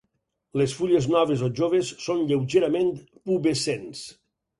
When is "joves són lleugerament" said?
1.59-2.89